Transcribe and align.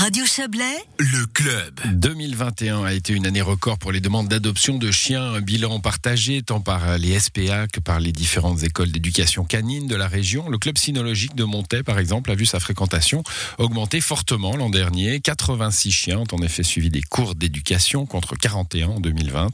Radio 0.00 0.24
Chablais, 0.24 0.78
le 0.98 1.26
club. 1.26 1.78
2021 1.92 2.84
a 2.84 2.94
été 2.94 3.12
une 3.12 3.26
année 3.26 3.42
record 3.42 3.76
pour 3.76 3.92
les 3.92 4.00
demandes 4.00 4.28
d'adoption 4.28 4.78
de 4.78 4.90
chiens. 4.90 5.34
Un 5.34 5.42
bilan 5.42 5.78
partagé 5.78 6.40
tant 6.40 6.58
par 6.58 6.96
les 6.96 7.20
SPA 7.20 7.66
que 7.68 7.80
par 7.80 8.00
les 8.00 8.10
différentes 8.10 8.62
écoles 8.62 8.90
d'éducation 8.92 9.44
canine 9.44 9.88
de 9.88 9.96
la 9.96 10.08
région. 10.08 10.48
Le 10.48 10.56
club 10.56 10.78
cynologique 10.78 11.34
de 11.34 11.44
Montaix, 11.44 11.82
par 11.82 11.98
exemple, 11.98 12.30
a 12.30 12.34
vu 12.34 12.46
sa 12.46 12.60
fréquentation 12.60 13.22
augmenter 13.58 14.00
fortement 14.00 14.56
l'an 14.56 14.70
dernier. 14.70 15.20
86 15.20 15.92
chiens 15.92 16.20
ont 16.20 16.34
en 16.34 16.42
effet 16.42 16.62
suivi 16.62 16.88
des 16.88 17.02
cours 17.02 17.34
d'éducation 17.34 18.06
contre 18.06 18.36
41 18.36 18.88
en 18.88 19.00
2020. 19.00 19.50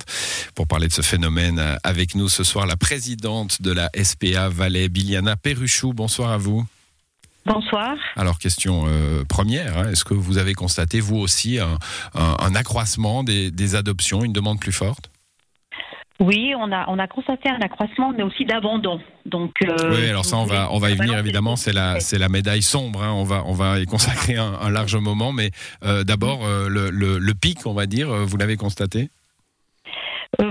Pour 0.55 0.69
parler 0.69 0.87
de 0.87 0.93
ce 0.93 1.03
phénomène, 1.03 1.77
avec 1.83 2.15
nous 2.15 2.29
ce 2.29 2.45
soir 2.45 2.69
la 2.69 2.77
présidente 2.77 3.63
de 3.63 3.73
la 3.73 3.91
SPA 4.01 4.49
Valais, 4.49 4.89
Biliana 4.89 5.35
Perruchou. 5.35 5.93
Bonsoir 5.93 6.31
à 6.31 6.39
vous. 6.39 6.65
Bonsoir. 7.47 7.95
Alors, 8.17 8.41
question 8.41 8.87
euh, 8.89 9.23
première, 9.25 9.79
hein, 9.79 9.91
est-ce 9.93 10.05
que 10.05 10.15
vous 10.15 10.39
avez 10.39 10.55
constaté, 10.55 10.99
vous 10.99 11.17
aussi, 11.17 11.61
un, 11.61 12.55
accroissement 12.57 13.23
des, 13.23 13.75
adoptions, 13.77 14.25
une 14.25 14.33
demande 14.33 14.59
plus 14.59 14.73
forte? 14.73 15.11
Oui, 16.19 16.55
on 16.59 16.73
a, 16.73 16.87
on 16.89 16.99
a 16.99 17.07
constaté 17.07 17.49
un 17.49 17.61
accroissement, 17.61 18.13
mais 18.17 18.25
aussi 18.25 18.47
d'abandon. 18.47 19.01
Donc, 19.27 19.53
euh, 19.63 19.95
oui, 19.95 20.09
alors 20.09 20.25
ça, 20.25 20.39
on 20.39 20.47
va, 20.47 20.73
on 20.73 20.79
va 20.79 20.91
y 20.91 20.97
venir 20.97 21.19
évidemment. 21.19 21.55
C'est 21.55 21.73
la, 21.73 22.01
c'est 22.01 22.19
la 22.19 22.29
médaille 22.29 22.63
sombre. 22.63 23.05
Hein, 23.05 23.13
on 23.13 23.23
va, 23.23 23.45
on 23.47 23.53
va 23.53 23.79
y 23.79 23.87
consacrer 23.87 24.37
un, 24.37 24.71
large 24.71 24.97
moment. 24.97 25.33
Mais 25.33 25.51
euh, 25.85 26.03
d'abord, 26.03 26.41
le, 26.69 26.91
le, 26.91 27.35
pic, 27.35 27.65
on 27.67 27.75
va 27.75 27.87
dire, 27.87 28.09
vous 28.09 28.37
l'avez 28.39 28.57
constaté? 28.57 29.09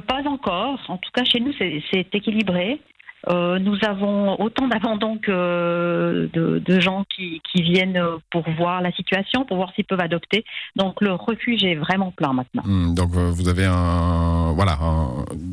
Pas 0.07 0.21
encore. 0.25 0.79
En 0.87 0.97
tout 0.97 1.11
cas, 1.13 1.25
chez 1.25 1.41
nous, 1.41 1.51
c'est 1.91 2.07
équilibré. 2.13 2.79
Euh, 3.27 3.57
nous 3.59 3.77
avons 3.87 4.39
autant 4.39 4.67
d'abandon 4.67 5.17
que 5.17 6.29
de, 6.33 6.79
gens 6.79 7.05
qui, 7.15 7.41
viennent 7.55 7.99
pour 8.29 8.43
voir 8.57 8.81
la 8.81 8.91
situation, 8.91 9.45
pour 9.45 9.57
voir 9.57 9.73
s'ils 9.73 9.85
peuvent 9.85 10.01
adopter. 10.01 10.43
Donc 10.75 11.01
le 11.01 11.13
refuge 11.13 11.63
est 11.63 11.75
vraiment 11.75 12.11
plein 12.11 12.33
maintenant. 12.33 12.63
Hmm, 12.65 12.93
donc 12.93 13.15
euh, 13.15 13.31
vous 13.31 13.47
avez 13.47 13.65
un, 13.65 14.51
voilà, 14.53 14.77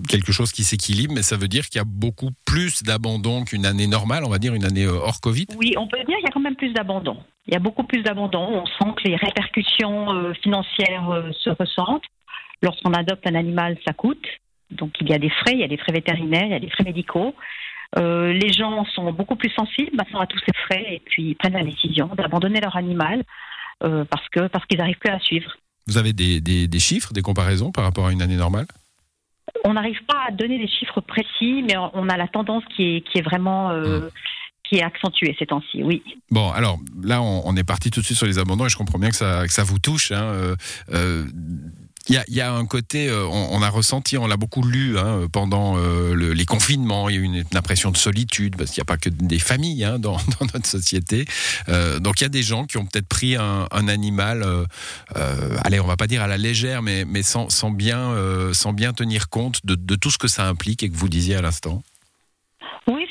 quelque 0.08 0.32
chose 0.32 0.52
qui 0.52 0.64
s'équilibre, 0.64 1.14
mais 1.14 1.22
ça 1.22 1.36
veut 1.36 1.48
dire 1.48 1.64
qu'il 1.66 1.78
y 1.78 1.80
a 1.80 1.86
beaucoup 1.86 2.30
plus 2.44 2.82
d'abandon 2.82 3.44
qu'une 3.44 3.64
année 3.64 3.86
normale, 3.86 4.24
on 4.24 4.30
va 4.30 4.38
dire 4.38 4.54
une 4.54 4.64
année 4.64 4.84
euh, 4.84 4.98
hors 4.98 5.20
Covid 5.20 5.46
Oui, 5.56 5.74
on 5.78 5.86
peut 5.86 5.98
dire 5.98 6.16
qu'il 6.16 6.24
y 6.24 6.28
a 6.28 6.32
quand 6.32 6.40
même 6.40 6.56
plus 6.56 6.72
d'abandon. 6.72 7.16
Il 7.46 7.54
y 7.54 7.56
a 7.56 7.60
beaucoup 7.60 7.84
plus 7.84 8.02
d'abandon. 8.02 8.40
On 8.40 8.66
sent 8.66 8.92
que 8.96 9.08
les 9.08 9.16
répercussions 9.16 10.32
financières 10.42 11.24
se 11.32 11.50
ressentent. 11.50 12.04
Lorsqu'on 12.62 12.92
adopte 12.92 13.26
un 13.26 13.34
animal, 13.34 13.76
ça 13.84 13.92
coûte. 13.92 14.24
Donc 14.72 14.92
il 15.00 15.08
y 15.08 15.14
a 15.14 15.18
des 15.18 15.30
frais, 15.30 15.52
il 15.52 15.60
y 15.60 15.64
a 15.64 15.68
des 15.68 15.76
frais 15.76 15.92
vétérinaires, 15.92 16.46
il 16.46 16.52
y 16.52 16.54
a 16.54 16.60
des 16.60 16.70
frais 16.70 16.84
médicaux. 16.84 17.34
Euh, 17.98 18.32
les 18.32 18.52
gens 18.52 18.84
sont 18.86 19.12
beaucoup 19.12 19.36
plus 19.36 19.50
sensibles 19.50 19.94
maintenant 19.94 20.20
à 20.20 20.26
tous 20.26 20.38
ces 20.38 20.54
frais 20.64 20.84
et 20.88 21.02
puis 21.04 21.30
ils 21.30 21.34
prennent 21.34 21.52
la 21.52 21.64
décision 21.64 22.06
d'abandonner 22.16 22.60
leur 22.60 22.76
animal 22.76 23.22
euh, 23.84 24.04
parce 24.06 24.26
que 24.30 24.46
parce 24.48 24.64
qu'ils 24.66 24.78
n'arrivent 24.78 24.98
plus 24.98 25.12
à 25.12 25.18
suivre. 25.18 25.52
Vous 25.86 25.98
avez 25.98 26.12
des, 26.12 26.40
des, 26.40 26.78
chiffres, 26.78 27.12
des 27.12 27.22
comparaisons 27.22 27.72
par 27.72 27.84
rapport 27.84 28.06
à 28.06 28.12
une 28.12 28.22
année 28.22 28.36
normale? 28.36 28.66
On 29.64 29.74
n'arrive 29.74 30.02
pas 30.06 30.26
à 30.28 30.30
donner 30.30 30.58
des 30.58 30.68
chiffres 30.68 31.00
précis, 31.00 31.64
mais 31.68 31.74
on 31.76 32.08
a 32.08 32.16
la 32.16 32.28
tendance 32.28 32.62
qui 32.74 32.96
est, 32.96 33.00
qui 33.02 33.18
est 33.18 33.22
vraiment 33.22 33.70
euh, 33.70 34.00
mmh. 34.00 34.10
qui 34.64 34.76
est 34.76 34.82
accentuée 34.82 35.34
ces 35.38 35.46
temps-ci, 35.46 35.82
oui. 35.82 36.02
Bon, 36.30 36.50
alors 36.52 36.78
là, 37.02 37.20
on, 37.20 37.56
est 37.56 37.64
parti 37.64 37.90
tout 37.90 38.00
de 38.00 38.04
suite 38.04 38.16
sur 38.16 38.26
les 38.26 38.38
abandons 38.38 38.66
et 38.66 38.68
je 38.68 38.76
comprends 38.76 38.98
bien 38.98 39.10
que 39.10 39.16
ça, 39.16 39.44
que 39.46 39.52
ça 39.52 39.64
vous 39.64 39.80
touche. 39.80 40.12
Hein, 40.12 40.54
il 42.08 42.20
y 42.28 42.40
a, 42.40 42.52
un 42.52 42.66
côté, 42.66 43.08
euh, 43.08 43.26
on, 43.26 43.62
a 43.62 43.68
ressenti, 43.68 44.18
on 44.18 44.26
l'a 44.26 44.36
beaucoup 44.36 44.62
lu 44.62 44.98
hein, 44.98 45.28
pendant 45.30 45.76
euh, 45.76 46.14
les 46.14 46.44
confinements. 46.44 47.08
Il 47.08 47.14
y 47.14 47.18
a 47.18 47.20
eu 47.20 47.24
une, 47.24 47.44
impression 47.54 47.90
de 47.90 47.96
solitude 47.96 48.56
parce 48.56 48.70
qu'il 48.70 48.80
n'y 48.80 48.82
a 48.82 48.86
pas 48.86 48.96
que 48.96 49.08
des 49.08 49.38
familles 49.38 49.84
hein, 49.84 49.98
dans, 50.00 50.18
notre 50.40 50.66
société. 50.66 51.26
Euh, 51.68 52.00
donc 52.00 52.20
il 52.20 52.24
y 52.24 52.26
a 52.26 52.30
des 52.30 52.42
gens 52.42 52.66
qui 52.66 52.76
ont 52.78 52.86
peut-être 52.86 53.06
pris 53.06 53.36
un, 53.36 53.68
animal, 53.88 54.46
allez, 55.64 55.80
on 55.80 55.86
va 55.86 55.96
pas 55.96 56.06
dire 56.06 56.22
à 56.22 56.26
la 56.26 56.38
légère, 56.38 56.82
mais, 56.82 57.04
sans, 57.22 57.70
bien, 57.70 58.12
tenir 58.96 59.28
compte 59.28 59.64
de 59.64 59.94
tout 59.96 60.10
ce 60.10 60.18
que 60.18 60.28
ça 60.28 60.48
implique 60.48 60.82
et 60.82 60.90
que 60.90 60.96
vous 60.96 61.08
disiez 61.08 61.36
à 61.36 61.42
l'instant. 61.42 61.82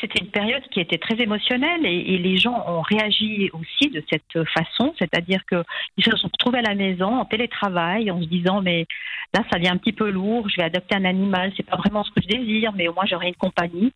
C'était 0.01 0.19
une 0.19 0.31
période 0.31 0.63
qui 0.71 0.79
était 0.79 0.97
très 0.97 1.21
émotionnelle 1.21 1.85
et, 1.85 2.17
les 2.17 2.37
gens 2.37 2.63
ont 2.67 2.81
réagi 2.81 3.51
aussi 3.53 3.89
de 3.91 4.03
cette 4.09 4.43
façon, 4.45 4.93
c'est-à-dire 4.97 5.41
qu'ils 5.45 6.03
se 6.03 6.17
sont 6.17 6.29
retrouvés 6.33 6.59
à 6.59 6.63
la 6.63 6.75
maison 6.75 7.19
en 7.19 7.25
télétravail 7.25 8.09
en 8.09 8.19
se 8.19 8.25
disant 8.25 8.61
mais 8.61 8.87
là 9.33 9.43
ça 9.51 9.57
devient 9.57 9.69
un 9.69 9.77
petit 9.77 9.93
peu 9.93 10.09
lourd, 10.09 10.49
je 10.49 10.57
vais 10.57 10.63
adopter 10.63 10.95
un 10.95 11.05
animal, 11.05 11.51
c'est 11.55 11.65
pas 11.65 11.77
vraiment 11.77 12.03
ce 12.03 12.11
que 12.11 12.21
je 12.21 12.27
désire, 12.27 12.71
mais 12.75 12.87
au 12.87 12.93
moins 12.93 13.05
j'aurai 13.05 13.27
une 13.27 13.35
compagnie. 13.35 13.91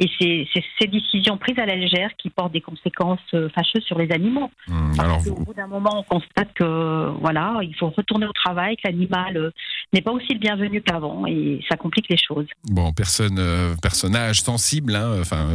Et 0.00 0.08
c'est 0.20 0.62
ces 0.80 0.86
décisions 0.86 1.36
prises 1.38 1.58
à 1.58 1.66
la 1.66 1.74
légère 1.74 2.10
qui 2.18 2.30
portent 2.30 2.52
des 2.52 2.60
conséquences 2.60 3.18
euh, 3.34 3.48
fâcheuses 3.52 3.82
sur 3.82 3.98
les 3.98 4.12
animaux. 4.12 4.48
Mmh, 4.68 4.96
Parce 4.96 5.28
qu'au 5.28 5.34
bout 5.34 5.54
d'un 5.54 5.66
moment, 5.66 5.90
on 5.98 6.02
constate 6.04 6.52
que 6.54 7.10
voilà, 7.20 7.58
il 7.62 7.74
faut 7.74 7.90
retourner 7.90 8.26
au 8.26 8.32
travail, 8.32 8.76
que 8.76 8.82
l'animal 8.84 9.36
euh, 9.36 9.50
n'est 9.92 10.00
pas 10.00 10.12
aussi 10.12 10.34
le 10.34 10.38
bienvenu 10.38 10.82
qu'avant 10.82 11.26
et 11.26 11.60
ça 11.68 11.76
complique 11.76 12.08
les 12.08 12.16
choses. 12.16 12.46
Bon, 12.70 12.92
personne, 12.92 13.38
euh, 13.40 13.74
personnage 13.82 14.40
sensible, 14.40 14.94
hein, 14.94 15.16
enfin 15.20 15.48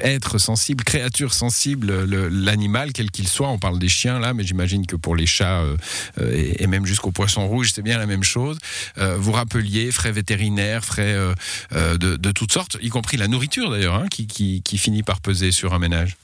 être 0.00 0.38
sensible, 0.38 0.82
créature 0.82 1.34
sensible, 1.34 1.92
l'animal 2.04 2.92
quel 2.94 3.10
qu'il 3.10 3.28
soit. 3.28 3.48
On 3.48 3.58
parle 3.58 3.78
des 3.78 3.88
chiens 3.88 4.18
là, 4.18 4.32
mais 4.32 4.44
j'imagine 4.44 4.86
que 4.86 4.96
pour 4.96 5.14
les 5.14 5.26
chats 5.26 5.62
et, 6.18 6.66
même 6.66 6.86
jusqu'aux 6.86 7.10
poissons 7.10 7.46
rouges, 7.48 7.72
c'est 7.72 7.82
bien 7.82 7.98
la 7.98 8.06
même 8.06 8.22
chose. 8.22 8.58
Vous 8.96 9.32
rappeliez 9.32 9.92
frais 9.92 10.12
vétérinaires, 10.12 10.84
frais 10.84 11.14
de, 11.72 12.16
de 12.16 12.30
toutes 12.32 12.52
sortes, 12.52 12.78
y 12.80 12.88
compris 12.88 13.16
la 13.16 13.28
nourriture 13.28 13.70
d'ailleurs. 13.70 13.90
Hein, 13.94 14.06
qui, 14.08 14.78
finit 14.78 15.02
par 15.02 15.20
peser 15.20 15.52
sur 15.52 15.74
un 15.74 15.78
ménage. 15.78 16.16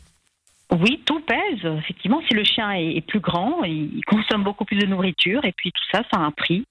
Oui, 0.73 1.01
tout 1.05 1.21
pèse. 1.21 1.65
Effectivement, 1.79 2.21
si 2.27 2.35
le 2.35 2.45
chien 2.45 2.73
est, 2.73 3.07
plus 3.07 3.21
grand, 3.21 3.63
il 3.65 4.01
consomme 4.07 4.43
beaucoup 4.43 4.65
plus 4.65 4.79
de 4.79 4.87
nourriture 4.87 5.45
et 5.45 5.53
puis 5.53 5.71
tout 5.71 5.85
ça, 5.93 6.03
ça 6.11 6.19
a 6.19 6.25
un 6.25 6.33
prix. 6.33 6.65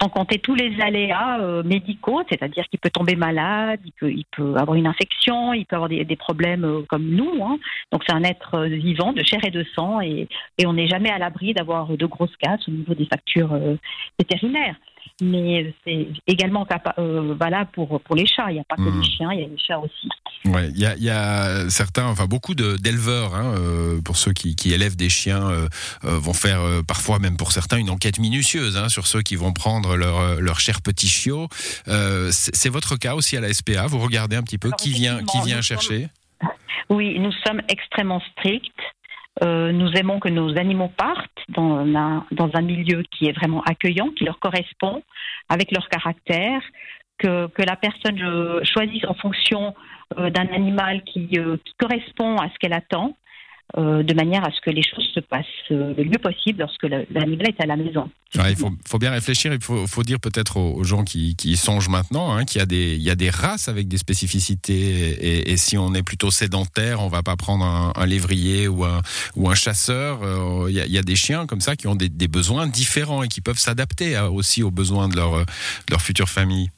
Sans 0.00 0.10
compter 0.10 0.38
tous 0.38 0.54
les 0.54 0.78
aléas 0.82 1.40
euh, 1.40 1.62
médicaux, 1.62 2.22
c'est-à-dire 2.28 2.64
qu'il 2.68 2.78
peut 2.78 2.90
tomber 2.90 3.16
malade, 3.16 3.80
il 4.02 4.24
peut, 4.30 4.54
avoir 4.56 4.74
une 4.74 4.86
infection, 4.86 5.54
il 5.54 5.64
peut 5.64 5.76
avoir 5.76 5.88
des, 5.88 6.16
problèmes 6.16 6.64
euh, 6.64 6.82
comme 6.86 7.08
nous. 7.08 7.42
Hein. 7.42 7.58
Donc 7.92 8.02
c'est 8.06 8.14
un 8.14 8.22
être 8.22 8.56
euh, 8.56 8.66
vivant 8.66 9.14
de 9.14 9.22
chair 9.22 9.40
et 9.42 9.50
de 9.50 9.64
sang 9.74 10.02
et, 10.02 10.28
et 10.58 10.66
on 10.66 10.74
n'est 10.74 10.86
jamais 10.86 11.10
à 11.10 11.16
l'abri 11.16 11.54
d'avoir 11.54 11.88
de 11.96 12.06
grosses 12.06 12.36
casses 12.36 12.68
au 12.68 12.72
niveau 12.72 12.94
des 12.94 13.06
factures 13.06 13.58
vétérinaires 14.18 14.76
mais 15.20 15.74
c'est 15.84 16.08
également 16.26 16.66
euh, 16.98 17.34
valable 17.34 17.70
pour, 17.72 18.00
pour 18.00 18.16
les 18.16 18.26
chats. 18.26 18.50
Il 18.50 18.54
n'y 18.54 18.60
a 18.60 18.64
pas 18.64 18.76
que 18.76 18.82
les 18.82 18.90
hmm. 18.90 19.04
chiens, 19.04 19.32
il 19.32 19.40
y 19.40 19.44
a 19.44 19.48
les 19.48 19.58
chats 19.58 19.78
aussi. 19.78 20.08
Ouais, 20.44 20.68
il 20.70 20.78
y 20.78 20.86
a, 20.86 20.96
y 20.96 21.10
a 21.10 21.68
certains, 21.70 22.06
enfin 22.06 22.26
beaucoup 22.26 22.54
d'éleveurs, 22.54 23.34
hein, 23.34 23.54
euh, 23.56 24.00
pour 24.02 24.16
ceux 24.16 24.32
qui, 24.32 24.54
qui, 24.54 24.72
élèvent 24.72 24.96
des 24.96 25.08
chiens, 25.08 25.48
euh, 25.48 25.68
vont 26.02 26.34
faire 26.34 26.60
parfois 26.86 27.18
même 27.18 27.36
pour 27.36 27.52
certains 27.52 27.78
une 27.78 27.90
enquête 27.90 28.18
minutieuse 28.18 28.76
hein, 28.76 28.88
sur 28.88 29.06
ceux 29.06 29.22
qui 29.22 29.36
vont 29.36 29.52
prendre 29.52 29.96
leur, 29.96 30.40
leur 30.40 30.60
cher 30.60 30.82
petit 30.82 31.08
chiot. 31.08 31.48
c'est 32.30 32.68
votre 32.68 32.96
cas 32.96 33.14
aussi 33.14 33.36
à 33.36 33.40
la 33.40 33.52
SPA. 33.52 33.86
Vous 33.86 33.98
regardez 33.98 34.36
un 34.36 34.42
petit 34.42 34.58
peu 34.58 34.70
qui 34.78 34.90
vient, 34.90 35.22
qui 35.24 35.40
vient 35.42 35.60
chercher? 35.60 36.08
Oui, 36.88 37.18
nous 37.18 37.32
sommes 37.44 37.62
extrêmement 37.68 38.22
stricts. 38.32 38.70
Euh, 39.42 39.70
nous 39.70 39.90
aimons 39.92 40.18
que 40.18 40.30
nos 40.30 40.56
animaux 40.56 40.90
partent 40.96 41.15
dans 41.48 41.78
un, 41.78 42.26
dans 42.32 42.50
un 42.54 42.62
milieu 42.62 43.02
qui 43.10 43.26
est 43.26 43.32
vraiment 43.32 43.62
accueillant, 43.62 44.10
qui 44.10 44.24
leur 44.24 44.38
correspond, 44.38 45.02
avec 45.48 45.70
leur 45.72 45.88
caractère, 45.88 46.60
que, 47.18 47.46
que 47.48 47.62
la 47.62 47.76
personne 47.76 48.20
euh, 48.22 48.60
choisisse 48.64 49.04
en 49.06 49.14
fonction 49.14 49.74
euh, 50.18 50.30
d'un 50.30 50.48
animal 50.48 51.02
qui, 51.04 51.28
qui, 51.28 51.74
correspond 51.78 52.36
à 52.36 52.48
ce 52.50 52.54
qu'elle 52.58 52.74
attend 52.74 53.16
euh, 53.76 54.04
de 54.04 54.14
manière 54.14 54.44
à 54.44 54.52
ce 54.52 54.60
que 54.60 54.70
les 54.70 54.82
choses 54.82 55.10
se 55.12 55.18
passent 55.18 55.44
euh, 55.72 55.92
le 55.98 56.04
mieux 56.04 56.18
possible 56.22 56.60
lorsque 56.60 56.84
l'animal 56.84 57.48
est 57.48 57.60
à 57.60 57.66
la 57.66 57.74
maison. 57.74 58.08
il 58.32 58.54
faut, 58.54 58.98
bien 58.98 59.10
réfléchir, 59.10 59.52
il 59.52 59.60
faut, 59.60 60.02
dire 60.04 60.20
peut-être 60.20 60.58
aux, 60.58 60.84
gens 60.84 61.02
qui, 61.02 61.34
songent 61.56 61.88
maintenant 61.88 62.32
hein, 62.32 62.44
qu'il 62.44 62.60
y, 62.60 63.10
a 63.10 63.14
des, 63.16 63.30
races 63.30 63.68
avec 63.68 63.88
des 63.88 63.98
spécificités 63.98 65.50
et, 65.50 65.56
si 65.56 65.76
on 65.76 65.94
est 65.94 66.04
plutôt 66.04 66.30
sédentaire, 66.30 67.02
on 67.02 67.08
va 67.08 67.24
pas 67.24 67.34
prendre 67.34 67.64
un, 67.64 68.06
lévrier 68.06 68.68
ou 68.68 68.84
un, 68.84 69.54
chasseur. 69.54 70.20
Euh, 70.22 70.70
il, 70.70 70.76
y 70.76 70.98
a, 70.98 71.02
des 71.02 71.16
chiens 71.16 71.46
comme 71.46 71.60
ça 71.60 71.74
qui 71.74 71.88
ont 71.88 71.96
des, 71.96 72.28
besoins 72.28 72.68
différents 72.68 73.24
et 73.24 73.28
qui 73.28 73.40
peuvent 73.40 73.58
s'adapter 73.58 74.16
aussi 74.18 74.62
aux 74.62 74.70
besoins 74.70 75.08
de 75.08 75.16
leur 75.16 76.00
future 76.00 76.28
famille. 76.28 76.70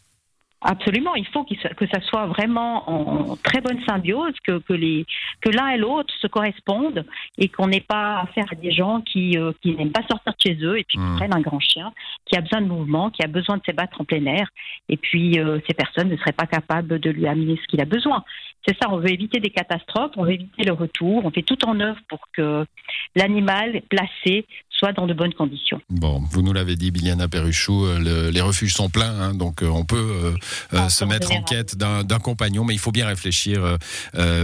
Absolument, 0.61 1.15
il 1.15 1.27
faut 1.29 1.45
que 1.45 1.87
ça 1.87 2.01
soit 2.01 2.27
vraiment 2.27 2.91
en 2.91 3.37
très 3.37 3.61
bonne 3.61 3.81
symbiose, 3.85 4.35
que, 4.45 4.59
que, 4.59 4.73
les, 4.73 5.07
que 5.41 5.51
l'un 5.51 5.69
et 5.69 5.77
l'autre 5.77 6.13
se 6.21 6.27
correspondent 6.27 7.07
et 7.39 7.49
qu'on 7.49 7.69
n'ait 7.69 7.81
pas 7.81 8.23
affaire 8.23 8.47
à 8.51 8.57
des 8.57 8.73
gens 8.73 9.01
qui, 9.03 9.39
euh, 9.39 9.53
qui 9.63 9.77
n'aiment 9.77 9.93
pas 9.93 10.03
sortir 10.11 10.33
de 10.33 10.39
chez 10.41 10.65
eux 10.65 10.77
et 10.77 10.83
puis 10.83 10.99
qui 10.99 11.05
mmh. 11.05 11.17
prennent 11.17 11.35
un 11.35 11.41
grand 11.41 11.61
chien 11.61 11.93
qui 12.25 12.37
a 12.37 12.41
besoin 12.41 12.61
de 12.61 12.67
mouvement, 12.67 13.11
qui 13.11 13.23
a 13.23 13.29
besoin 13.29 13.59
de 13.59 13.63
se 13.65 13.71
battre 13.71 14.01
en 14.01 14.05
plein 14.05 14.25
air 14.27 14.49
et 14.89 14.97
puis 14.97 15.39
euh, 15.39 15.61
ces 15.69 15.75
personnes 15.75 16.09
ne 16.09 16.17
seraient 16.17 16.33
pas 16.33 16.47
capables 16.47 16.99
de 16.99 17.11
lui 17.11 17.29
amener 17.29 17.57
ce 17.63 17.67
qu'il 17.69 17.81
a 17.81 17.85
besoin. 17.85 18.25
c'est 18.67 18.77
ça, 18.83 18.89
on 18.91 18.99
veut 18.99 19.13
éviter 19.13 19.39
des 19.39 19.51
catastrophes, 19.51 20.13
on 20.17 20.25
veut 20.25 20.33
éviter 20.33 20.65
le 20.65 20.73
retour, 20.73 21.25
on 21.25 21.31
fait 21.31 21.43
tout 21.43 21.65
en 21.67 21.79
œuvre 21.79 22.01
pour 22.09 22.21
que 22.33 22.67
l'animal 23.15 23.81
placé 23.89 24.45
soit 24.79 24.93
dans 24.93 25.07
de 25.07 25.15
bonnes 25.15 25.35
conditions. 25.35 25.81
Bon, 25.91 26.23
vous 26.31 26.43
nous 26.43 26.53
l'avez 26.53 26.77
dit, 26.77 26.91
Biliana 26.91 27.29
Perruchou, 27.29 27.85
euh, 27.85 28.31
les 28.31 28.41
refuges 28.41 28.75
sont 28.75 28.89
pleins, 28.89 29.21
hein, 29.21 29.35
donc 29.35 29.63
euh, 29.63 29.69
on 29.69 29.85
peut 29.85 30.37
euh, 30.73 30.89
se 30.89 31.05
mettre 31.05 31.33
en 31.33 31.43
quête 31.43 31.77
d'un 31.77 32.19
compagnon, 32.19 32.65
mais 32.65 32.75
il 32.75 32.79
faut 32.79 32.93
bien 32.93 33.07
réfléchir, 33.07 33.79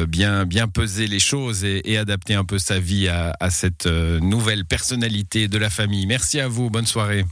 bien, 0.09 0.45
bien 0.45 0.69
peser 0.69 1.07
les 1.07 1.19
choses 1.19 1.65
et, 1.65 1.97
adapter 1.97 2.35
un 2.35 2.45
peu 2.45 2.59
sa 2.59 2.81
vie 2.81 3.09
à, 3.09 3.35
à 3.39 3.51
cette 3.51 3.87
nouvelle 3.87 4.65
personnalité 4.65 5.49
de 5.49 5.59
la 5.59 5.71
famille. 5.71 6.07
Merci 6.07 6.41
à 6.41 6.49
vous, 6.49 6.71
bonne 6.71 6.87
soirée. 6.87 7.25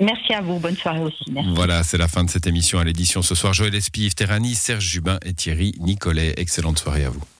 Merci 0.00 0.32
à 0.32 0.40
vous. 0.40 0.58
Bonne 0.58 0.76
soirée 0.76 1.00
aussi. 1.00 1.24
Voilà, 1.54 1.82
c'est 1.82 1.98
la 1.98 2.08
fin 2.08 2.24
de 2.24 2.30
cette 2.30 2.46
émission 2.46 2.78
à 2.78 2.84
l'édition 2.84 3.20
ce 3.20 3.34
soir. 3.34 3.52
Joël 3.52 3.74
Espy, 3.74 4.08
Terrani, 4.14 4.54
Serge 4.54 4.84
Jubin 4.84 5.18
et 5.24 5.34
Thierry 5.34 5.74
Nicolet. 5.78 6.32
Excellente 6.38 6.78
soirée 6.78 7.04
à 7.04 7.10
vous. 7.10 7.22